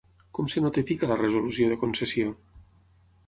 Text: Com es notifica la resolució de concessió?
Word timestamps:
Com 0.37 0.45
es 0.51 0.55
notifica 0.63 1.09
la 1.11 1.17
resolució 1.19 1.67
de 1.73 1.77
concessió? 1.83 2.35